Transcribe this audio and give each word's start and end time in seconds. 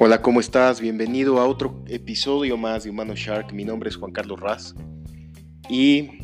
Hola, 0.00 0.22
¿cómo 0.22 0.38
estás? 0.38 0.80
Bienvenido 0.80 1.40
a 1.40 1.48
otro 1.48 1.82
episodio 1.88 2.56
más 2.56 2.84
de 2.84 2.90
Humano 2.90 3.16
Shark. 3.16 3.52
Mi 3.52 3.64
nombre 3.64 3.90
es 3.90 3.96
Juan 3.96 4.12
Carlos 4.12 4.38
Raz 4.38 4.76
y 5.68 6.20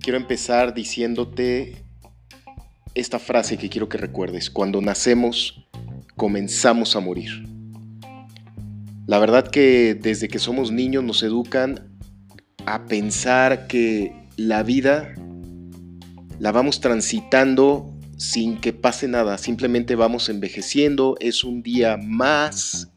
quiero 0.00 0.16
empezar 0.16 0.74
diciéndote 0.74 1.84
esta 2.94 3.20
frase 3.20 3.58
que 3.58 3.68
quiero 3.68 3.88
que 3.88 3.96
recuerdes. 3.96 4.50
Cuando 4.50 4.80
nacemos, 4.80 5.68
comenzamos 6.16 6.96
a 6.96 7.00
morir. 7.00 7.46
La 9.06 9.20
verdad 9.20 9.46
que 9.46 9.94
desde 9.94 10.26
que 10.26 10.40
somos 10.40 10.72
niños 10.72 11.04
nos 11.04 11.22
educan 11.22 11.96
a 12.66 12.86
pensar 12.86 13.68
que 13.68 14.12
la 14.36 14.64
vida 14.64 15.14
la 16.40 16.50
vamos 16.50 16.80
transitando 16.80 17.94
sin 18.16 18.60
que 18.60 18.72
pase 18.72 19.06
nada, 19.06 19.38
simplemente 19.38 19.94
vamos 19.94 20.28
envejeciendo, 20.28 21.16
es 21.20 21.44
un 21.44 21.62
día 21.62 21.96
más 21.96 22.91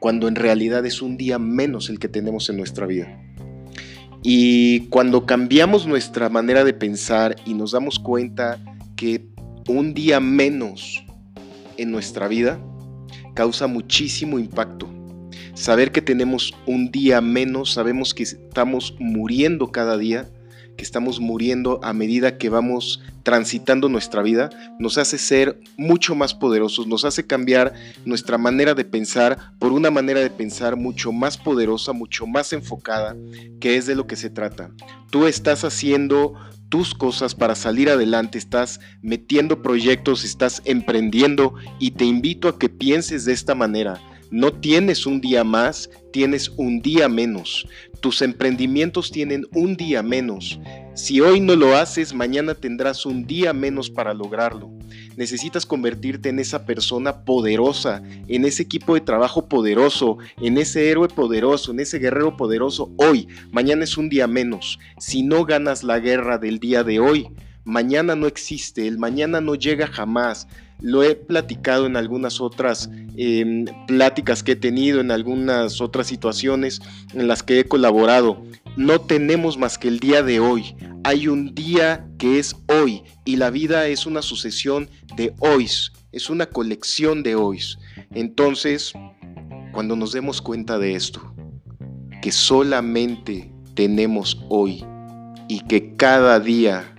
cuando 0.00 0.28
en 0.28 0.34
realidad 0.34 0.84
es 0.86 1.02
un 1.02 1.16
día 1.16 1.38
menos 1.38 1.88
el 1.90 1.98
que 1.98 2.08
tenemos 2.08 2.48
en 2.50 2.56
nuestra 2.56 2.86
vida. 2.86 3.18
Y 4.22 4.80
cuando 4.88 5.26
cambiamos 5.26 5.86
nuestra 5.86 6.28
manera 6.28 6.64
de 6.64 6.72
pensar 6.72 7.36
y 7.44 7.54
nos 7.54 7.72
damos 7.72 7.98
cuenta 7.98 8.58
que 8.96 9.26
un 9.68 9.94
día 9.94 10.20
menos 10.20 11.04
en 11.76 11.90
nuestra 11.90 12.28
vida 12.28 12.60
causa 13.34 13.66
muchísimo 13.66 14.38
impacto. 14.38 14.88
Saber 15.54 15.92
que 15.92 16.02
tenemos 16.02 16.54
un 16.66 16.90
día 16.90 17.20
menos, 17.20 17.72
sabemos 17.72 18.14
que 18.14 18.22
estamos 18.22 18.94
muriendo 18.98 19.70
cada 19.72 19.98
día, 19.98 20.30
estamos 20.82 21.20
muriendo 21.20 21.80
a 21.82 21.92
medida 21.92 22.38
que 22.38 22.48
vamos 22.48 23.02
transitando 23.22 23.88
nuestra 23.88 24.22
vida, 24.22 24.50
nos 24.78 24.98
hace 24.98 25.18
ser 25.18 25.60
mucho 25.76 26.14
más 26.14 26.34
poderosos, 26.34 26.86
nos 26.86 27.04
hace 27.04 27.26
cambiar 27.26 27.72
nuestra 28.04 28.38
manera 28.38 28.74
de 28.74 28.84
pensar 28.84 29.52
por 29.58 29.72
una 29.72 29.90
manera 29.90 30.20
de 30.20 30.30
pensar 30.30 30.76
mucho 30.76 31.12
más 31.12 31.38
poderosa, 31.38 31.92
mucho 31.92 32.26
más 32.26 32.52
enfocada, 32.52 33.16
que 33.60 33.76
es 33.76 33.86
de 33.86 33.94
lo 33.94 34.06
que 34.06 34.16
se 34.16 34.30
trata. 34.30 34.70
Tú 35.10 35.26
estás 35.26 35.64
haciendo 35.64 36.34
tus 36.68 36.94
cosas 36.94 37.34
para 37.34 37.54
salir 37.54 37.90
adelante, 37.90 38.38
estás 38.38 38.80
metiendo 39.02 39.60
proyectos, 39.60 40.24
estás 40.24 40.62
emprendiendo 40.64 41.54
y 41.78 41.90
te 41.90 42.06
invito 42.06 42.48
a 42.48 42.58
que 42.58 42.70
pienses 42.70 43.26
de 43.26 43.34
esta 43.34 43.54
manera. 43.54 44.00
No 44.32 44.50
tienes 44.50 45.04
un 45.04 45.20
día 45.20 45.44
más, 45.44 45.90
tienes 46.10 46.48
un 46.56 46.80
día 46.80 47.06
menos. 47.06 47.68
Tus 48.00 48.22
emprendimientos 48.22 49.10
tienen 49.10 49.46
un 49.52 49.76
día 49.76 50.02
menos. 50.02 50.58
Si 50.94 51.20
hoy 51.20 51.38
no 51.38 51.54
lo 51.54 51.76
haces, 51.76 52.14
mañana 52.14 52.54
tendrás 52.54 53.04
un 53.04 53.26
día 53.26 53.52
menos 53.52 53.90
para 53.90 54.14
lograrlo. 54.14 54.70
Necesitas 55.18 55.66
convertirte 55.66 56.30
en 56.30 56.38
esa 56.38 56.64
persona 56.64 57.26
poderosa, 57.26 58.02
en 58.26 58.46
ese 58.46 58.62
equipo 58.62 58.94
de 58.94 59.02
trabajo 59.02 59.50
poderoso, 59.50 60.16
en 60.40 60.56
ese 60.56 60.88
héroe 60.88 61.08
poderoso, 61.08 61.72
en 61.72 61.80
ese 61.80 61.98
guerrero 61.98 62.34
poderoso 62.34 62.90
hoy. 62.96 63.28
Mañana 63.50 63.84
es 63.84 63.98
un 63.98 64.08
día 64.08 64.26
menos. 64.26 64.78
Si 64.98 65.22
no 65.22 65.44
ganas 65.44 65.84
la 65.84 65.98
guerra 65.98 66.38
del 66.38 66.58
día 66.58 66.84
de 66.84 67.00
hoy, 67.00 67.28
mañana 67.64 68.16
no 68.16 68.26
existe, 68.26 68.88
el 68.88 68.96
mañana 68.96 69.42
no 69.42 69.56
llega 69.56 69.86
jamás. 69.88 70.48
Lo 70.82 71.02
he 71.02 71.14
platicado 71.14 71.86
en 71.86 71.96
algunas 71.96 72.40
otras 72.40 72.90
em, 73.16 73.64
pláticas 73.86 74.42
que 74.42 74.52
he 74.52 74.56
tenido, 74.56 75.00
en 75.00 75.10
algunas 75.10 75.80
otras 75.80 76.08
situaciones 76.08 76.82
en 77.14 77.28
las 77.28 77.42
que 77.42 77.60
he 77.60 77.64
colaborado. 77.64 78.42
No 78.76 79.00
tenemos 79.00 79.56
más 79.56 79.78
que 79.78 79.88
el 79.88 80.00
día 80.00 80.22
de 80.22 80.40
hoy. 80.40 80.74
Hay 81.04 81.28
un 81.28 81.54
día 81.54 82.06
que 82.18 82.38
es 82.38 82.56
hoy 82.68 83.02
y 83.24 83.36
la 83.36 83.50
vida 83.50 83.86
es 83.86 84.06
una 84.06 84.22
sucesión 84.22 84.88
de 85.16 85.32
hoys, 85.38 85.92
es 86.10 86.30
una 86.30 86.46
colección 86.46 87.22
de 87.22 87.36
hoys. 87.36 87.78
Entonces, 88.12 88.92
cuando 89.72 89.96
nos 89.96 90.12
demos 90.12 90.42
cuenta 90.42 90.78
de 90.78 90.94
esto, 90.94 91.34
que 92.20 92.32
solamente 92.32 93.52
tenemos 93.74 94.40
hoy 94.48 94.84
y 95.48 95.60
que 95.60 95.96
cada 95.96 96.38
día 96.40 96.94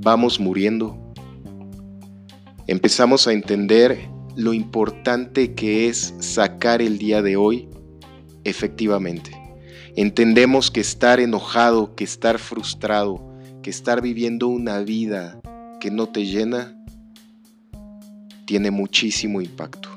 vamos 0.00 0.40
muriendo, 0.40 0.98
empezamos 2.68 3.26
a 3.26 3.32
entender 3.32 4.08
lo 4.36 4.52
importante 4.52 5.54
que 5.54 5.88
es 5.88 6.14
sacar 6.20 6.80
el 6.80 6.98
día 6.98 7.22
de 7.22 7.36
hoy 7.36 7.68
efectivamente. 8.44 9.32
Entendemos 9.96 10.70
que 10.70 10.80
estar 10.80 11.18
enojado, 11.18 11.96
que 11.96 12.04
estar 12.04 12.38
frustrado, 12.38 13.34
que 13.62 13.70
estar 13.70 14.00
viviendo 14.00 14.46
una 14.46 14.78
vida 14.80 15.40
que 15.80 15.90
no 15.90 16.08
te 16.08 16.26
llena, 16.26 16.76
tiene 18.44 18.70
muchísimo 18.70 19.40
impacto. 19.40 19.88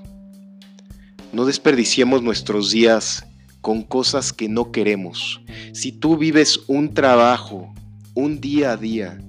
No 1.33 1.45
desperdiciemos 1.45 2.23
nuestros 2.23 2.71
días 2.71 3.25
con 3.59 3.83
cosas 3.83 4.33
que 4.33 4.49
no 4.49 4.71
queremos. 4.71 5.41
Si 5.73 5.91
tú 5.91 6.17
vives 6.17 6.61
un 6.67 6.93
trabajo, 6.93 7.73
un 8.15 8.41
día 8.41 8.71
a 8.71 8.77
día, 8.77 9.19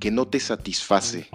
que 0.00 0.10
no 0.10 0.26
te 0.26 0.40
satisface, 0.40 1.28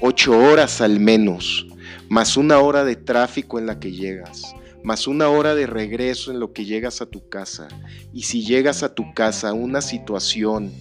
ocho 0.00 0.38
horas 0.38 0.80
al 0.80 1.00
menos, 1.00 1.66
más 2.08 2.36
una 2.36 2.58
hora 2.58 2.84
de 2.84 2.96
tráfico 2.96 3.58
en 3.58 3.66
la 3.66 3.80
que 3.80 3.92
llegas, 3.92 4.54
más 4.84 5.06
una 5.06 5.28
hora 5.28 5.54
de 5.54 5.66
regreso 5.66 6.30
en 6.30 6.40
lo 6.40 6.52
que 6.52 6.64
llegas 6.64 7.00
a 7.00 7.06
tu 7.06 7.28
casa. 7.28 7.68
Y 8.12 8.22
si 8.22 8.44
llegas 8.44 8.82
a 8.82 8.94
tu 8.94 9.14
casa 9.14 9.50
a 9.50 9.52
una 9.52 9.80
situación, 9.80 10.72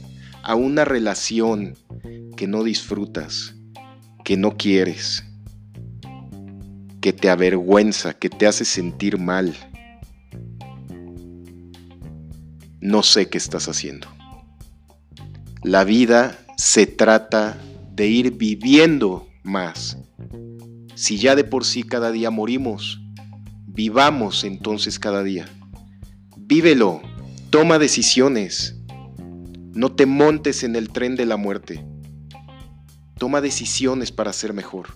a 0.44 0.56
una 0.56 0.86
relación 0.86 1.76
que 2.38 2.48
no 2.48 2.64
disfrutas, 2.64 3.56
que 4.24 4.38
no 4.38 4.58
quieres, 4.58 5.24
que 7.02 7.14
te 7.14 7.30
avergüenza, 7.30 8.14
que 8.14 8.30
te 8.30 8.48
hace 8.48 8.66
sentir 8.66 9.18
mal, 9.18 9.56
no 12.80 13.02
sé 13.02 13.28
qué 13.30 13.38
estás 13.38 13.68
haciendo. 13.68 14.08
La 15.64 15.84
vida 15.84 16.38
se 16.58 16.86
trata 16.86 17.58
de 17.96 18.08
ir 18.08 18.32
viviendo 18.32 19.28
más. 19.44 19.98
Si 20.96 21.18
ya 21.18 21.36
de 21.36 21.44
por 21.44 21.66
sí 21.66 21.84
cada 21.84 22.12
día 22.12 22.30
morimos, 22.30 23.02
vivamos 23.68 24.44
entonces 24.44 25.00
cada 25.00 25.24
día. 25.24 25.48
Vívelo, 26.38 27.02
toma 27.50 27.80
decisiones. 27.80 28.76
No 29.74 29.92
te 29.94 30.06
montes 30.06 30.64
en 30.64 30.76
el 30.76 30.90
tren 30.90 31.16
de 31.16 31.26
la 31.26 31.38
muerte. 31.38 31.86
Toma 33.18 33.42
decisiones 33.42 34.12
para 34.12 34.34
ser 34.34 34.54
mejor. 34.54 34.88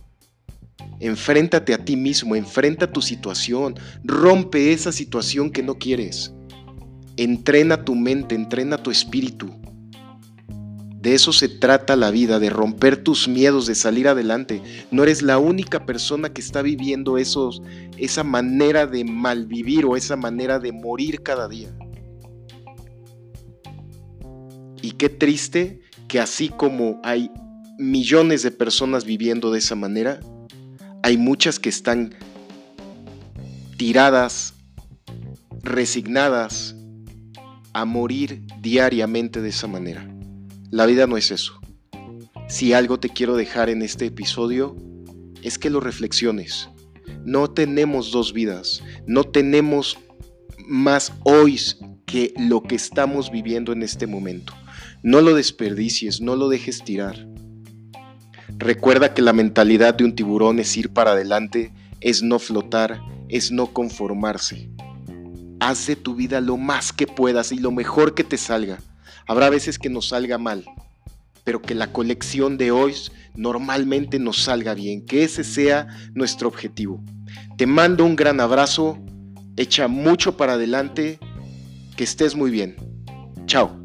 Enfréntate 0.99 1.73
a 1.73 1.85
ti 1.85 1.95
mismo, 1.95 2.35
enfrenta 2.35 2.91
tu 2.91 3.01
situación, 3.01 3.75
rompe 4.03 4.73
esa 4.73 4.91
situación 4.91 5.49
que 5.49 5.63
no 5.63 5.75
quieres. 5.75 6.33
Entrena 7.15 7.85
tu 7.85 7.95
mente, 7.95 8.35
entrena 8.35 8.77
tu 8.77 8.91
espíritu. 8.91 9.49
De 11.01 11.13
eso 11.13 11.31
se 11.31 11.47
trata 11.47 11.95
la 11.95 12.11
vida, 12.11 12.39
de 12.39 12.49
romper 12.49 13.01
tus 13.01 13.29
miedos, 13.29 13.65
de 13.67 13.75
salir 13.75 14.09
adelante. 14.09 14.61
No 14.91 15.03
eres 15.03 15.21
la 15.21 15.37
única 15.37 15.85
persona 15.85 16.33
que 16.33 16.41
está 16.41 16.61
viviendo 16.61 17.17
esa 17.17 18.23
manera 18.25 18.85
de 18.85 19.05
malvivir 19.05 19.85
o 19.85 19.95
esa 19.95 20.17
manera 20.17 20.59
de 20.59 20.73
morir 20.73 21.23
cada 21.23 21.47
día. 21.47 21.69
Y 24.81 24.91
qué 24.91 25.07
triste 25.07 25.79
que 26.09 26.19
así 26.19 26.49
como 26.49 26.99
hay 27.03 27.31
millones 27.77 28.43
de 28.43 28.51
personas 28.51 29.05
viviendo 29.05 29.51
de 29.51 29.59
esa 29.59 29.75
manera, 29.75 30.19
hay 31.01 31.17
muchas 31.17 31.59
que 31.59 31.69
están 31.69 32.13
tiradas, 33.77 34.53
resignadas 35.63 36.75
a 37.71 37.85
morir 37.85 38.45
diariamente 38.59 39.41
de 39.41 39.47
esa 39.47 39.67
manera. 39.67 40.05
La 40.71 40.85
vida 40.85 41.07
no 41.07 41.17
es 41.17 41.31
eso. 41.31 41.59
Si 42.47 42.73
algo 42.73 42.99
te 42.99 43.09
quiero 43.09 43.35
dejar 43.35 43.69
en 43.69 43.81
este 43.81 44.05
episodio, 44.05 44.75
es 45.41 45.57
que 45.57 45.71
lo 45.71 45.79
reflexiones. 45.79 46.69
No 47.25 47.49
tenemos 47.49 48.11
dos 48.11 48.33
vidas, 48.33 48.83
no 49.07 49.23
tenemos 49.23 49.97
más 50.67 51.11
hoy 51.23 51.59
que 52.05 52.33
lo 52.37 52.61
que 52.61 52.75
estamos 52.75 53.31
viviendo 53.31 53.71
en 53.73 53.81
este 53.81 54.05
momento. 54.05 54.53
No 55.01 55.21
lo 55.21 55.33
desperdicies, 55.33 56.21
no 56.21 56.35
lo 56.35 56.49
dejes 56.49 56.83
tirar. 56.83 57.27
Recuerda 58.57 59.13
que 59.15 59.23
la 59.23 59.33
mentalidad 59.33 59.95
de 59.95 60.03
un 60.03 60.13
tiburón 60.13 60.59
es 60.59 60.77
ir 60.77 60.89
para 60.89 61.11
adelante, 61.11 61.71
es 61.99 62.21
no 62.21 62.37
flotar, 62.37 63.01
es 63.27 63.51
no 63.51 63.67
conformarse. 63.73 64.69
Haz 65.59 65.87
de 65.87 65.95
tu 65.95 66.13
vida 66.13 66.41
lo 66.41 66.57
más 66.57 66.93
que 66.93 67.07
puedas 67.07 67.51
y 67.51 67.57
lo 67.57 67.71
mejor 67.71 68.13
que 68.13 68.23
te 68.23 68.37
salga. 68.37 68.79
Habrá 69.29 69.51
veces 69.51 69.77
que 69.77 69.89
nos 69.89 70.07
salga 70.07 70.39
mal, 70.39 70.65
pero 71.43 71.61
que 71.61 71.75
la 71.75 71.93
colección 71.93 72.57
de 72.57 72.71
hoy 72.71 72.95
normalmente 73.35 74.17
nos 74.17 74.41
salga 74.41 74.73
bien, 74.73 75.05
que 75.05 75.23
ese 75.23 75.43
sea 75.43 75.87
nuestro 76.15 76.47
objetivo. 76.47 77.03
Te 77.55 77.67
mando 77.67 78.05
un 78.05 78.15
gran 78.15 78.39
abrazo, 78.39 78.97
echa 79.55 79.87
mucho 79.87 80.35
para 80.35 80.53
adelante, 80.53 81.19
que 81.95 82.05
estés 82.05 82.35
muy 82.35 82.49
bien. 82.49 82.75
Chao. 83.45 83.78